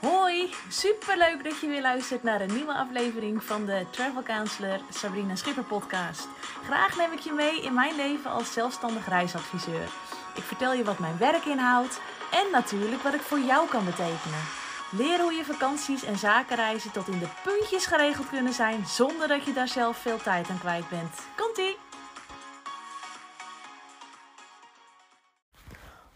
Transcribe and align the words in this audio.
Hoi, 0.00 0.50
superleuk 0.68 1.44
dat 1.44 1.60
je 1.60 1.66
weer 1.66 1.80
luistert 1.80 2.22
naar 2.22 2.40
een 2.40 2.54
nieuwe 2.54 2.72
aflevering 2.72 3.42
van 3.42 3.66
de 3.66 3.84
Travel 3.90 4.22
Counselor 4.22 4.80
Sabrina 4.90 5.36
Schipper 5.36 5.64
podcast. 5.64 6.28
Graag 6.64 6.96
neem 6.96 7.12
ik 7.12 7.18
je 7.18 7.32
mee 7.32 7.62
in 7.62 7.74
mijn 7.74 7.96
leven 7.96 8.30
als 8.30 8.52
zelfstandig 8.52 9.08
reisadviseur. 9.08 9.88
Ik 10.34 10.42
vertel 10.42 10.72
je 10.72 10.84
wat 10.84 10.98
mijn 10.98 11.18
werk 11.18 11.44
inhoudt 11.44 12.00
en 12.32 12.50
natuurlijk 12.52 13.02
wat 13.02 13.14
ik 13.14 13.20
voor 13.20 13.40
jou 13.40 13.68
kan 13.68 13.84
betekenen. 13.84 14.42
Leer 14.90 15.20
hoe 15.20 15.32
je 15.32 15.44
vakanties 15.44 16.04
en 16.04 16.18
zakenreizen 16.18 16.92
tot 16.92 17.08
in 17.08 17.18
de 17.18 17.28
puntjes 17.44 17.86
geregeld 17.86 18.28
kunnen 18.28 18.52
zijn 18.52 18.86
zonder 18.86 19.28
dat 19.28 19.44
je 19.44 19.52
daar 19.52 19.68
zelf 19.68 19.96
veel 19.96 20.18
tijd 20.22 20.48
aan 20.48 20.58
kwijt 20.58 20.88
bent. 20.88 21.14
Komt-ie! 21.36 21.76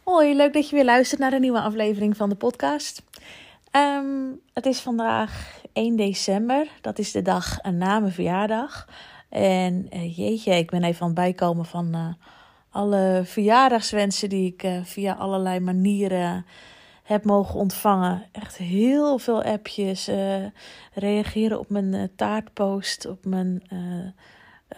Hoi, 0.02 0.34
leuk 0.34 0.52
dat 0.52 0.68
je 0.68 0.76
weer 0.76 0.84
luistert 0.84 1.20
naar 1.20 1.32
een 1.32 1.40
nieuwe 1.40 1.60
aflevering 1.60 2.16
van 2.16 2.28
de 2.28 2.34
podcast. 2.34 3.02
Ehm, 3.72 4.30
het 4.52 4.66
is 4.66 4.80
vandaag 4.80 5.60
1 5.72 5.96
december. 5.96 6.68
Dat 6.80 6.98
is 6.98 7.12
de 7.12 7.22
dag 7.22 7.62
na 7.62 8.00
mijn 8.00 8.12
verjaardag. 8.12 8.88
En 9.28 9.86
uh, 9.94 10.16
jeetje, 10.16 10.52
ik 10.54 10.70
ben 10.70 10.84
even 10.84 11.00
aan 11.00 11.06
het 11.06 11.16
bijkomen 11.16 11.64
van 11.64 11.96
uh, 11.96 12.06
alle 12.70 13.22
verjaardagswensen 13.24 14.28
die 14.28 14.52
ik 14.52 14.62
uh, 14.62 14.84
via 14.84 15.14
allerlei 15.14 15.60
manieren 15.60 16.46
heb 17.02 17.24
mogen 17.24 17.60
ontvangen. 17.60 18.28
Echt 18.32 18.56
heel 18.56 19.18
veel 19.18 19.42
appjes. 19.42 20.10
reageren 20.94 21.58
op 21.58 21.70
mijn 21.70 22.10
taartpost, 22.16 23.06
op 23.06 23.24
mijn 23.24 23.62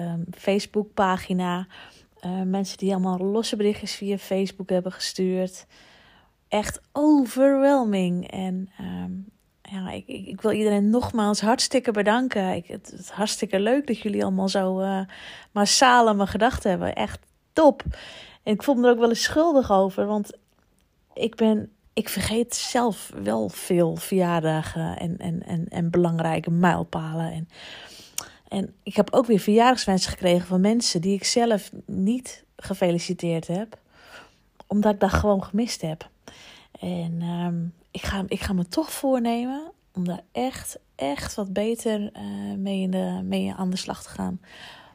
um, 0.01 0.25
Facebookpagina. 0.31 1.67
mensen 2.45 2.79
die 2.79 2.93
allemaal 2.93 3.19
losse 3.19 3.57
berichtjes 3.57 3.95
via 3.95 4.19
Facebook 4.19 4.69
hebben 4.69 4.93
gestuurd 4.93 5.67
echt 6.55 6.81
overwhelming. 6.93 8.31
En 8.31 8.71
um, 8.81 9.29
ja, 9.63 9.91
ik, 9.91 10.07
ik, 10.07 10.41
wil 10.41 10.53
iedereen 10.53 10.91
nogmaals 10.91 11.41
hartstikke 11.41 11.91
bedanken. 11.91 12.55
Ik, 12.55 12.67
het, 12.67 12.93
is 12.99 13.09
hartstikke 13.09 13.61
leuk 13.61 13.87
dat 13.87 13.99
jullie 13.99 14.23
allemaal 14.23 14.49
zo 14.49 14.81
uh, 14.81 15.01
massaal 15.53 16.09
aan 16.09 16.17
me 16.17 16.27
gedacht 16.27 16.65
hebben. 16.65 16.95
Echt 16.95 17.19
top. 17.53 17.83
En 18.43 18.53
ik 18.53 18.63
voel 18.63 18.75
me 18.75 18.87
er 18.87 18.93
ook 18.93 18.99
wel 18.99 19.09
eens 19.09 19.23
schuldig 19.23 19.73
over, 19.73 20.07
want 20.07 20.33
ik 21.15 21.35
ben. 21.35 21.69
Ik 21.93 22.09
vergeet 22.09 22.55
zelf 22.55 23.13
wel 23.23 23.49
veel 23.49 23.97
verjaardagen 23.97 24.99
en, 24.99 25.17
en, 25.19 25.43
en, 25.43 25.67
en 25.69 25.91
belangrijke 25.91 26.51
mijlpalen. 26.51 27.33
En, 27.33 27.49
en 28.49 28.75
ik 28.83 28.97
heb 28.97 29.13
ook 29.13 29.27
weer 29.27 29.39
verjaardagswensen 29.39 30.11
gekregen 30.11 30.47
van 30.47 30.61
mensen 30.61 31.01
die 31.01 31.15
ik 31.15 31.25
zelf 31.25 31.71
niet 31.87 32.45
gefeliciteerd 32.57 33.47
heb, 33.47 33.79
omdat 34.75 34.95
ik 34.95 35.01
dat 35.01 35.13
gewoon 35.13 35.45
gemist 35.45 35.81
heb. 35.81 36.09
En 36.81 37.23
um, 37.23 37.73
ik, 37.91 38.03
ga, 38.03 38.25
ik 38.29 38.41
ga 38.41 38.53
me 38.53 38.67
toch 38.67 38.93
voornemen 38.93 39.73
om 39.93 40.05
daar 40.05 40.23
echt, 40.33 40.79
echt 40.95 41.35
wat 41.35 41.53
beter 41.53 42.01
uh, 42.01 42.57
mee, 42.57 42.81
in 42.81 42.91
de, 42.91 43.21
mee 43.25 43.53
aan 43.53 43.71
de 43.71 43.77
slag 43.77 44.03
te 44.03 44.09
gaan. 44.09 44.41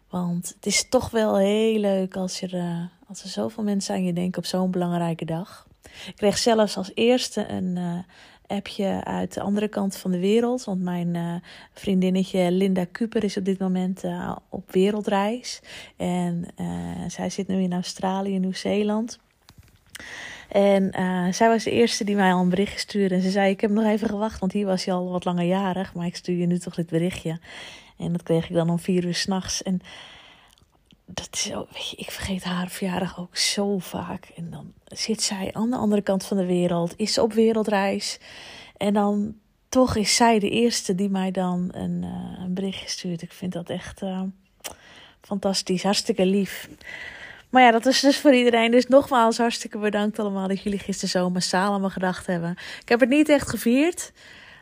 Want 0.09 0.53
het 0.55 0.65
is 0.65 0.89
toch 0.89 1.09
wel 1.09 1.37
heel 1.37 1.79
leuk 1.79 2.15
als 2.15 2.41
er, 2.41 2.53
uh, 2.53 2.81
als 3.07 3.23
er 3.23 3.29
zoveel 3.29 3.63
mensen 3.63 3.95
aan 3.95 4.03
je 4.03 4.13
denken 4.13 4.37
op 4.37 4.45
zo'n 4.45 4.71
belangrijke 4.71 5.25
dag. 5.25 5.67
Ik 6.07 6.15
kreeg 6.15 6.37
zelfs 6.37 6.77
als 6.77 6.91
eerste 6.93 7.47
een 7.47 7.75
uh, 7.75 7.99
appje 8.47 9.03
uit 9.03 9.33
de 9.33 9.41
andere 9.41 9.67
kant 9.67 9.97
van 9.97 10.11
de 10.11 10.19
wereld. 10.19 10.63
Want 10.63 10.81
mijn 10.81 11.41
vriendinnetje 11.73 12.51
Linda 12.51 12.85
Cooper 12.91 13.23
is 13.23 13.37
op 13.37 13.45
dit 13.45 13.59
moment 13.59 14.03
op 14.49 14.71
wereldreis. 14.71 15.61
En 15.97 16.45
zij 17.07 17.29
zit 17.29 17.47
nu 17.47 17.61
in 17.61 17.73
Australië 17.73 18.39
Nieuw-Zeeland. 18.39 19.19
En 20.49 20.99
uh, 20.99 21.33
zij 21.33 21.47
was 21.47 21.63
de 21.63 21.71
eerste 21.71 22.03
die 22.03 22.15
mij 22.15 22.33
al 22.33 22.41
een 22.41 22.49
berichtje 22.49 22.79
stuurde. 22.79 23.15
En 23.15 23.21
ze 23.21 23.29
zei: 23.29 23.51
Ik 23.51 23.61
heb 23.61 23.71
nog 23.71 23.85
even 23.85 24.09
gewacht, 24.09 24.39
want 24.39 24.51
hier 24.51 24.65
was 24.65 24.85
je 24.85 24.91
al 24.91 25.09
wat 25.09 25.25
langer 25.25 25.45
jarig. 25.45 25.93
Maar 25.93 26.05
ik 26.05 26.15
stuur 26.15 26.37
je 26.37 26.45
nu 26.45 26.59
toch 26.59 26.75
dit 26.75 26.89
berichtje. 26.89 27.39
En 27.97 28.11
dat 28.11 28.23
kreeg 28.23 28.49
ik 28.49 28.55
dan 28.55 28.69
om 28.69 28.79
vier 28.79 29.05
uur 29.05 29.15
s'nachts. 29.15 29.63
En 29.63 29.81
dat 31.05 31.29
is 31.31 31.41
zo, 31.41 31.67
weet 31.71 31.89
je, 31.89 31.95
ik 31.95 32.11
vergeet 32.11 32.43
haar 32.43 32.69
verjaardag 32.69 33.19
ook 33.19 33.37
zo 33.37 33.79
vaak. 33.79 34.31
En 34.35 34.49
dan 34.49 34.73
zit 34.85 35.21
zij 35.21 35.49
aan 35.53 35.69
de 35.69 35.75
andere 35.75 36.01
kant 36.01 36.25
van 36.25 36.37
de 36.37 36.45
wereld, 36.45 36.93
is 36.97 37.17
op 37.17 37.33
wereldreis. 37.33 38.19
En 38.77 38.93
dan 38.93 39.35
toch 39.69 39.95
is 39.95 40.15
zij 40.15 40.39
de 40.39 40.49
eerste 40.49 40.95
die 40.95 41.09
mij 41.09 41.31
dan 41.31 41.69
een, 41.71 42.03
uh, 42.03 42.43
een 42.43 42.53
berichtje 42.53 42.89
stuurt. 42.89 43.21
Ik 43.21 43.33
vind 43.33 43.53
dat 43.53 43.69
echt 43.69 44.01
uh, 44.01 44.21
fantastisch, 45.21 45.83
hartstikke 45.83 46.25
lief. 46.25 46.69
Maar 47.49 47.61
ja, 47.61 47.71
dat 47.71 47.85
is 47.85 47.99
dus 47.99 48.19
voor 48.19 48.33
iedereen. 48.33 48.71
Dus 48.71 48.87
nogmaals 48.87 49.37
hartstikke 49.37 49.77
bedankt 49.77 50.19
allemaal 50.19 50.47
dat 50.47 50.61
jullie 50.61 50.79
gisteren 50.79 51.09
zo 51.09 51.29
massaal 51.29 51.73
aan 51.73 51.81
me 51.81 51.89
gedacht 51.89 52.25
hebben. 52.25 52.55
Ik 52.81 52.89
heb 52.89 52.99
het 52.99 53.09
niet 53.09 53.29
echt 53.29 53.49
gevierd. 53.49 54.11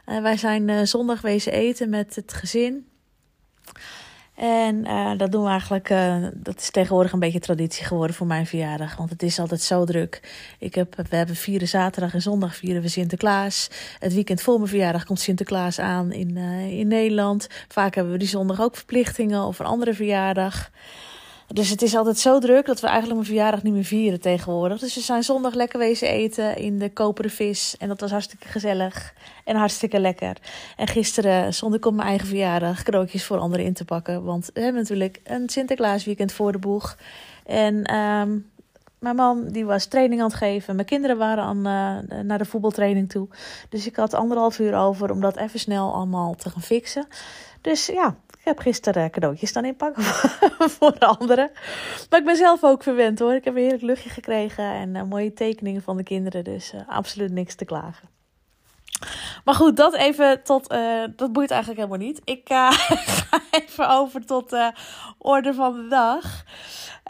Uh, 0.06 0.22
wij 0.22 0.38
zijn 0.38 0.68
uh, 0.68 0.82
zondag 0.84 1.22
wezen 1.22 1.52
eten 1.52 1.90
met 1.90 2.16
het 2.16 2.34
gezin. 2.34 2.88
En 4.36 4.86
uh, 4.86 5.18
dat 5.18 5.32
doen 5.32 5.44
we 5.44 5.50
eigenlijk, 5.50 5.88
dat 6.34 6.60
is 6.60 6.72
tegenwoordig 6.72 7.12
een 7.12 7.20
beetje 7.20 7.40
traditie 7.40 7.86
geworden 7.86 8.16
voor 8.16 8.28
mijn 8.28 8.46
verjaardag. 8.46 8.96
Want 8.96 9.10
het 9.10 9.24
is 9.24 9.40
altijd 9.40 9.62
zo 9.62 9.86
druk. 9.86 10.22
Ik 10.60 10.76
heb, 10.76 10.96
we 11.10 11.16
hebben 11.16 11.36
vieren 11.36 11.68
zaterdag 11.68 12.14
en 12.14 12.22
zondag 12.22 12.56
vieren 12.56 12.82
we 12.82 12.88
Sinterklaas. 12.88 13.70
Het 14.00 14.14
weekend 14.14 14.42
voor 14.42 14.58
mijn 14.58 14.70
verjaardag 14.70 15.04
komt 15.04 15.20
Sinterklaas 15.20 15.80
aan 15.80 16.12
in, 16.12 16.38
in 16.70 16.88
Nederland. 16.88 17.48
Vaak 17.68 17.96
hebben 17.96 18.14
we 18.14 18.20
die 18.20 18.28
zondag 18.28 18.62
ook 18.62 18.76
verplichtingen 18.76 19.42
of 19.42 19.60
een 19.60 19.66
andere 19.66 19.94
verjaardag. 19.94 20.72
Dus 21.54 21.70
het 21.70 21.82
is 21.82 21.96
altijd 21.96 22.18
zo 22.18 22.40
druk 22.40 22.66
dat 22.66 22.80
we 22.80 22.88
eigenlijk 22.88 23.16
mijn 23.16 23.28
verjaardag 23.28 23.64
niet 23.64 23.74
meer 23.74 23.84
vieren 23.84 24.22
tegenwoordig. 24.22 24.80
Dus 24.80 24.96
we 24.96 25.02
zijn 25.02 25.24
zondag 25.24 25.54
lekker 25.54 25.80
wezen 25.80 26.08
eten 26.08 26.58
in 26.58 26.80
de 26.80 26.94
koperen 26.94 27.32
vis. 27.32 27.76
En 27.78 27.88
dat 27.88 28.00
was 28.00 28.12
hartstikke 28.12 28.48
gezellig 28.48 29.14
en 29.46 29.56
hartstikke 29.56 30.00
lekker. 30.00 30.38
En 30.78 30.88
gisteren 30.88 31.54
stond 31.54 31.76
ik 31.76 31.86
op 31.86 31.94
mijn 31.94 32.08
eigen 32.08 32.28
verjaardag 32.28 32.84
cadeautjes 32.84 33.26
voor 33.26 33.38
anderen 33.38 33.66
in 33.66 33.74
te 33.74 33.86
pakken. 33.86 34.24
Want 34.24 34.50
we 34.54 34.62
hebben 34.62 34.82
natuurlijk 34.82 35.20
een 35.24 35.50
Sinterklaasweekend 35.50 36.32
voor 36.32 36.52
de 36.52 36.58
boeg. 36.58 36.98
En 37.46 37.96
um, 37.96 38.50
mijn 39.00 39.16
man 39.16 39.48
die 39.48 39.66
was 39.66 39.86
training 39.86 40.22
aan 40.22 40.28
het 40.28 40.38
geven. 40.38 40.76
Mijn 40.76 40.88
kinderen 40.88 41.18
waren 41.18 41.44
aan, 41.44 41.58
uh, 41.58 42.22
naar 42.22 42.38
de 42.38 42.46
voetbaltraining 42.46 43.10
toe. 43.10 43.28
Dus 43.70 43.88
ik 43.88 43.96
had 43.96 44.14
anderhalf 44.14 44.60
uur 44.60 44.76
over 44.76 45.12
om 45.12 45.22
dat 45.22 45.38
even 45.38 45.60
snel 45.60 45.94
allemaal 45.94 46.36
te 46.36 46.50
gaan 46.50 46.62
fixen. 46.62 47.08
Dus 47.62 47.86
ja, 47.86 48.16
heb 48.48 48.60
gisteren 48.60 49.12
cadeautjes 49.12 49.54
dan 49.54 49.66
inpakken 49.66 50.04
voor 50.78 50.98
anderen. 51.18 51.52
Maar 52.10 52.20
ik 52.20 52.26
ben 52.26 52.36
zelf 52.36 52.64
ook 52.64 52.84
verwend 52.84 53.20
hoor. 53.20 53.34
Ik 53.34 53.44
heb 53.44 53.56
een 53.56 53.62
heerlijk 53.62 53.84
luchtje 53.84 54.10
gekregen 54.10 54.64
en 54.64 54.96
uh, 54.96 55.04
mooie 55.04 55.34
tekeningen 55.34 55.82
van 55.82 55.98
de 55.98 56.04
kinderen. 56.04 56.44
Dus 56.44 56.74
uh, 56.74 56.82
absoluut 56.88 57.32
niks 57.32 57.56
te 57.56 57.66
klagen. 57.66 58.10
Maar 59.44 59.56
goed, 59.56 59.78
dat 59.78 59.96
even 59.96 60.44
tot. 60.44 60.68
Dat 61.16 61.32
boeit 61.32 61.52
eigenlijk 61.52 61.82
helemaal 61.82 62.08
niet. 62.08 62.22
Ik 62.24 62.42
ga 62.50 62.72
even 63.50 63.90
over 63.90 64.26
tot 64.26 64.50
de 64.50 64.72
orde 65.18 65.54
van 65.54 65.74
de 65.74 65.88
dag. 65.88 66.44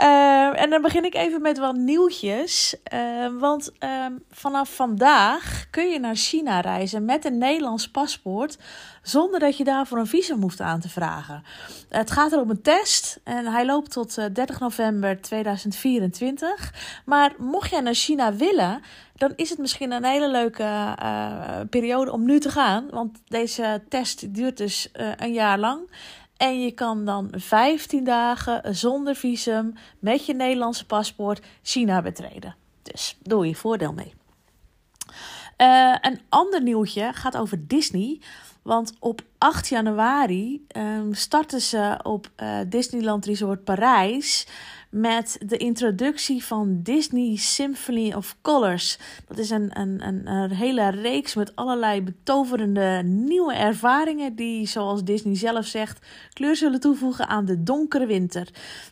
Uh, 0.01 0.61
en 0.61 0.69
dan 0.69 0.81
begin 0.81 1.05
ik 1.05 1.15
even 1.15 1.41
met 1.41 1.57
wat 1.57 1.75
nieuwtjes. 1.75 2.75
Uh, 2.93 3.27
want 3.39 3.71
uh, 3.79 4.05
vanaf 4.31 4.75
vandaag 4.75 5.65
kun 5.69 5.89
je 5.89 5.99
naar 5.99 6.15
China 6.15 6.59
reizen 6.59 7.05
met 7.05 7.25
een 7.25 7.37
Nederlands 7.37 7.89
paspoort. 7.89 8.57
Zonder 9.01 9.39
dat 9.39 9.57
je 9.57 9.63
daarvoor 9.63 9.97
een 9.97 10.07
visum 10.07 10.41
hoeft 10.41 10.61
aan 10.61 10.79
te 10.79 10.89
vragen. 10.89 11.43
Het 11.89 12.11
gaat 12.11 12.31
er 12.31 12.39
om 12.39 12.49
een 12.49 12.61
test 12.61 13.19
en 13.23 13.45
hij 13.45 13.65
loopt 13.65 13.91
tot 13.91 14.15
30 14.15 14.49
eh, 14.49 14.61
november 14.61 15.21
2024. 15.21 16.73
Maar 17.05 17.33
mocht 17.37 17.69
jij 17.69 17.81
naar 17.81 17.93
China 17.93 18.33
willen, 18.33 18.81
dan 19.15 19.33
is 19.35 19.49
het 19.49 19.59
misschien 19.59 19.91
een 19.91 20.05
hele 20.05 20.29
leuke 20.29 20.95
periode 21.69 22.11
om 22.11 22.25
nu 22.25 22.39
te 22.39 22.49
gaan. 22.49 22.87
Want 22.91 23.17
deze 23.27 23.81
test 23.89 24.33
duurt 24.33 24.57
dus 24.57 24.89
een 25.17 25.33
jaar 25.33 25.59
lang. 25.59 25.79
En 26.37 26.61
je 26.61 26.71
kan 26.71 27.05
dan 27.05 27.29
15 27.31 28.03
dagen 28.03 28.75
zonder 28.75 29.15
visum 29.15 29.73
met 29.99 30.25
je 30.25 30.33
Nederlandse 30.33 30.85
paspoort 30.85 31.45
China 31.61 32.01
betreden. 32.01 32.55
Dus 32.81 33.17
doe 33.21 33.47
je 33.47 33.55
voordeel 33.55 33.93
mee. 33.93 34.13
Uh, 35.57 35.95
een 36.01 36.21
ander 36.29 36.61
nieuwtje 36.61 37.13
gaat 37.13 37.37
over 37.37 37.67
Disney. 37.67 38.19
Want 38.61 38.93
op 38.99 39.21
8 39.37 39.67
januari 39.67 40.65
um, 40.77 41.13
starten 41.13 41.61
ze 41.61 41.99
op 42.03 42.29
uh, 42.37 42.59
Disneyland 42.67 43.25
Resort 43.25 43.63
Parijs 43.63 44.47
met 44.89 45.37
de 45.45 45.57
introductie 45.57 46.43
van 46.45 46.79
Disney 46.83 47.35
Symphony 47.35 48.13
of 48.13 48.35
Colors. 48.41 48.97
Dat 49.27 49.37
is 49.37 49.49
een, 49.49 49.79
een, 49.79 50.07
een, 50.07 50.27
een, 50.27 50.51
hele 50.51 50.89
reeks 50.89 51.35
met 51.35 51.55
allerlei 51.55 52.01
betoverende 52.01 53.01
nieuwe 53.03 53.53
ervaringen 53.53 54.35
die, 54.35 54.67
zoals 54.67 55.03
Disney 55.03 55.35
zelf 55.35 55.65
zegt, 55.65 56.05
kleur 56.33 56.55
zullen 56.55 56.79
toevoegen 56.79 57.27
aan 57.27 57.45
de 57.45 57.63
donkere 57.63 58.05
winter. 58.05 58.47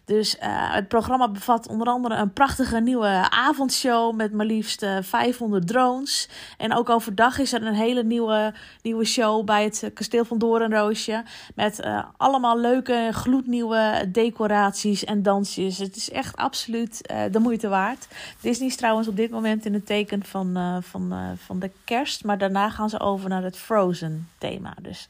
Dus 0.06 0.36
uh, 0.36 0.42
het 0.74 0.88
programma 0.88 1.30
bevat 1.30 1.68
onder 1.68 1.88
andere 1.88 2.15
een 2.15 2.33
prachtige 2.33 2.80
nieuwe 2.80 3.30
avondshow 3.30 4.15
met 4.15 4.33
maar 4.33 4.45
liefst 4.45 4.86
500 5.01 5.68
drones. 5.68 6.30
En 6.57 6.74
ook 6.74 6.89
overdag 6.89 7.39
is 7.39 7.53
er 7.53 7.63
een 7.65 7.74
hele 7.74 8.03
nieuwe, 8.03 8.53
nieuwe 8.81 9.06
show 9.06 9.45
bij 9.45 9.63
het 9.63 9.92
kasteel 9.94 10.25
van 10.25 10.38
Doornroosje. 10.38 11.24
Met 11.56 11.80
uh, 11.86 12.03
allemaal 12.18 12.59
leuke, 12.59 13.09
gloednieuwe 13.12 14.09
decoraties 14.12 15.03
en 15.03 15.24
dansjes. 15.24 15.77
Het 15.86 15.96
is 15.96 16.10
echt 16.10 16.36
absoluut 16.36 17.12
uh, 17.12 17.24
de 17.32 17.40
moeite 17.40 17.68
waard. 17.68 18.08
Disney 18.42 18.68
is 18.68 18.76
trouwens 18.76 19.08
op 19.08 19.16
dit 19.16 19.32
moment 19.32 19.66
in 19.66 19.74
het 19.74 19.86
teken 19.86 20.24
van, 20.26 20.58
uh, 20.58 20.78
van, 20.82 21.38
van 21.46 21.60
de 21.60 21.72
kerst. 21.84 22.24
Maar 22.24 22.38
daarna 22.38 22.70
gaan 22.70 22.90
ze 22.90 23.00
over 23.00 23.30
naar 23.30 23.44
het 23.44 23.58
Frozen 23.58 24.30
thema. 24.38 24.74
Dus 24.82 25.10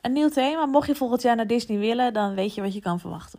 een 0.00 0.12
nieuw 0.12 0.28
thema. 0.28 0.66
Mocht 0.66 0.86
je 0.86 0.94
volgend 0.94 1.22
jaar 1.22 1.36
naar 1.36 1.46
Disney 1.46 1.78
willen, 1.78 2.12
dan 2.12 2.34
weet 2.34 2.54
je 2.54 2.60
wat 2.62 2.74
je 2.74 2.80
kan 2.80 3.00
verwachten. 3.00 3.38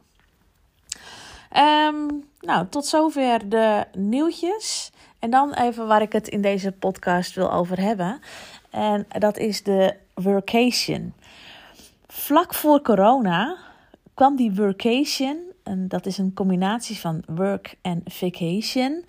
Um, 1.58 2.30
nou, 2.40 2.68
tot 2.70 2.86
zover 2.86 3.50
de 3.50 3.86
nieuwtjes. 3.98 4.92
En 5.20 5.30
dan 5.30 5.54
even 5.54 5.88
waar 5.88 6.02
ik 6.02 6.12
het 6.12 6.28
in 6.28 6.42
deze 6.42 6.72
podcast 6.72 7.36
wil 7.36 7.52
over 7.52 7.80
hebben. 7.80 8.22
En 8.70 9.06
dat 9.20 9.38
is 9.38 9.64
de 9.64 9.96
workation. 10.14 11.14
Vlak 12.08 12.54
voor 12.54 12.82
corona 12.82 13.58
kwam 14.14 14.36
die 14.36 14.52
workation, 14.52 15.38
en 15.64 15.88
dat 15.88 16.06
is 16.06 16.18
een 16.18 16.34
combinatie 16.34 17.00
van 17.00 17.24
work 17.26 17.76
en 17.82 18.02
vacation, 18.06 19.06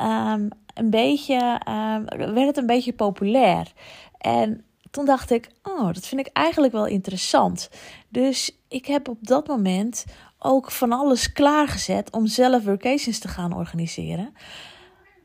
um, 0.00 0.48
een 0.74 0.90
beetje, 0.90 1.60
um, 1.68 2.32
werd 2.34 2.46
het 2.46 2.56
een 2.56 2.66
beetje 2.66 2.92
populair. 2.92 3.72
En 4.18 4.64
toen 4.90 5.04
dacht 5.04 5.30
ik, 5.30 5.50
oh, 5.62 5.86
dat 5.92 6.06
vind 6.06 6.26
ik 6.26 6.32
eigenlijk 6.32 6.72
wel 6.72 6.86
interessant. 6.86 7.70
Dus 8.08 8.58
ik 8.68 8.86
heb 8.86 9.08
op 9.08 9.26
dat 9.26 9.46
moment 9.46 10.04
ook 10.38 10.70
van 10.70 10.92
alles 10.92 11.32
klaargezet 11.32 12.12
om 12.12 12.26
zelf 12.26 12.64
workations 12.64 13.18
te 13.18 13.28
gaan 13.28 13.56
organiseren. 13.56 14.34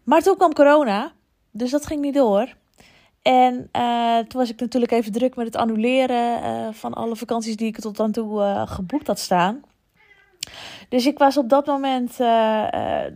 Maar 0.04 0.22
toen 0.22 0.36
kwam 0.36 0.54
corona, 0.54 1.12
dus 1.52 1.72
dat 1.72 1.86
ging 1.86 2.02
niet 2.02 2.14
door. 2.14 2.54
En 3.22 3.70
uh, 3.76 4.18
toen 4.18 4.42
was 4.42 4.50
ik 4.50 4.60
natuurlijk 4.60 4.92
even 4.92 5.12
druk 5.12 5.36
met 5.36 5.46
het 5.46 5.56
annuleren 5.56 6.44
uh, 6.44 6.74
van 6.74 6.94
alle 6.94 7.16
vakanties 7.16 7.56
die 7.56 7.68
ik 7.68 7.80
tot 7.80 7.98
dan 7.98 8.12
toe 8.12 8.42
uh, 8.42 8.68
geboekt 8.68 9.08
had 9.08 9.20
staan. 9.20 9.62
Dus 10.90 11.06
ik 11.06 11.18
was 11.18 11.38
op 11.38 11.50
dat 11.50 11.66
moment, 11.66 12.20
uh, 12.20 12.64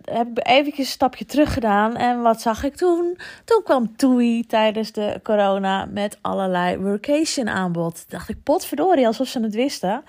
heb 0.04 0.28
ik 0.28 0.48
eventjes 0.48 0.86
een 0.86 0.92
stapje 0.92 1.26
terug 1.26 1.54
gedaan. 1.54 1.96
En 1.96 2.22
wat 2.22 2.42
zag 2.42 2.64
ik 2.64 2.76
toen? 2.76 3.18
Toen 3.46 3.62
kwam 3.64 3.96
TUI 3.96 4.46
tijdens 4.46 4.92
de 4.92 5.20
corona 5.24 5.86
met 5.86 6.18
allerlei 6.22 6.78
workation 6.78 7.50
aanbod. 7.50 8.06
Dacht 8.10 8.30
ik, 8.30 8.44
potverdorie, 8.44 9.08
alsof 9.08 9.28
ze 9.28 9.40
het 9.40 9.56
wisten. 9.56 10.04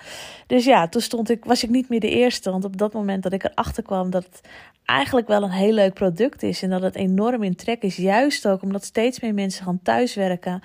Dus 0.46 0.64
ja, 0.64 0.88
toen 0.88 1.00
stond 1.00 1.30
ik, 1.30 1.44
was 1.44 1.62
ik 1.62 1.70
niet 1.70 1.88
meer 1.88 2.00
de 2.00 2.10
eerste. 2.10 2.50
Want 2.50 2.64
op 2.64 2.76
dat 2.76 2.92
moment 2.92 3.22
dat 3.22 3.32
ik 3.32 3.44
erachter 3.44 3.82
kwam 3.82 4.10
dat 4.10 4.24
het 4.24 4.40
eigenlijk 4.84 5.28
wel 5.28 5.42
een 5.42 5.50
heel 5.50 5.72
leuk 5.72 5.94
product 5.94 6.42
is. 6.42 6.62
En 6.62 6.70
dat 6.70 6.82
het 6.82 6.94
enorm 6.94 7.42
in 7.42 7.56
trek 7.56 7.82
is. 7.82 7.96
Juist 7.96 8.46
ook 8.46 8.62
omdat 8.62 8.84
steeds 8.84 9.20
meer 9.20 9.34
mensen 9.34 9.64
gaan 9.64 9.80
thuiswerken. 9.82 10.62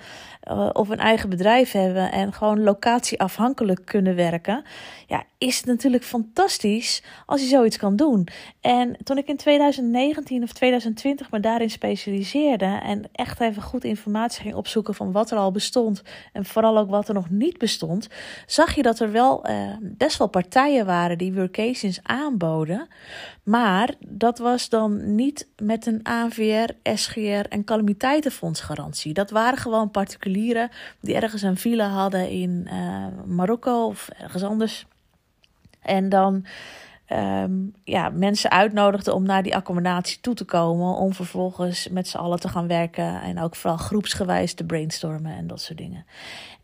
Uh, 0.50 0.70
of 0.72 0.88
een 0.88 0.98
eigen 0.98 1.28
bedrijf 1.28 1.72
hebben. 1.72 2.12
En 2.12 2.32
gewoon 2.32 2.62
locatieafhankelijk 2.62 3.84
kunnen 3.84 4.14
werken. 4.14 4.64
Ja, 5.06 5.22
is 5.46 5.56
het 5.56 5.66
natuurlijk 5.66 6.04
fantastisch 6.04 7.02
als 7.26 7.40
je 7.40 7.46
zoiets 7.46 7.76
kan 7.76 7.96
doen. 7.96 8.28
En 8.60 8.96
toen 9.02 9.18
ik 9.18 9.26
in 9.26 9.36
2019 9.36 10.42
of 10.42 10.52
2020 10.52 11.30
me 11.30 11.40
daarin 11.40 11.70
specialiseerde. 11.70 12.80
En 12.82 13.04
echt 13.12 13.40
even 13.40 13.62
goed 13.62 13.84
informatie 13.84 14.42
ging 14.42 14.54
opzoeken 14.54 14.94
van 14.94 15.12
wat 15.12 15.30
er 15.30 15.38
al 15.38 15.50
bestond. 15.50 16.02
En 16.32 16.44
vooral 16.44 16.78
ook 16.78 16.90
wat 16.90 17.08
er 17.08 17.14
nog 17.14 17.30
niet 17.30 17.58
bestond. 17.58 18.08
Zag 18.46 18.74
je 18.74 18.82
dat 18.82 19.00
er 19.00 19.12
wel 19.12 19.48
uh, 19.50 19.76
best 19.80 20.18
wel 20.18 20.28
partijen 20.28 20.86
waren 20.86 21.18
die 21.18 21.32
workations 21.32 22.00
aanboden. 22.02 22.88
Maar 23.42 23.94
dat 24.06 24.38
was 24.38 24.68
dan 24.68 25.14
niet 25.14 25.48
met 25.62 25.86
een 25.86 26.00
AVR, 26.02 26.70
SGR 26.94 27.48
en 27.48 27.64
calamiteitenfondsgarantie. 27.64 29.12
Dat 29.12 29.30
waren 29.30 29.58
gewoon 29.58 29.90
particulieren 29.90 30.70
die 31.00 31.14
ergens 31.14 31.42
een 31.42 31.56
villa 31.56 31.88
hadden 31.88 32.30
in 32.30 32.68
uh, 32.72 33.06
Marokko 33.26 33.86
of 33.86 34.08
ergens 34.08 34.42
anders. 34.42 34.86
En 35.84 36.08
dan 36.08 36.46
um, 37.12 37.72
ja, 37.84 38.08
mensen 38.08 38.50
uitnodigden 38.50 39.14
om 39.14 39.22
naar 39.22 39.42
die 39.42 39.56
accommodatie 39.56 40.20
toe 40.20 40.34
te 40.34 40.44
komen. 40.44 40.94
Om 40.94 41.12
vervolgens 41.12 41.88
met 41.88 42.08
z'n 42.08 42.16
allen 42.16 42.40
te 42.40 42.48
gaan 42.48 42.66
werken. 42.66 43.22
En 43.22 43.40
ook 43.40 43.56
vooral 43.56 43.78
groepsgewijs 43.78 44.54
te 44.54 44.64
brainstormen 44.64 45.36
en 45.36 45.46
dat 45.46 45.60
soort 45.60 45.78
dingen. 45.78 46.06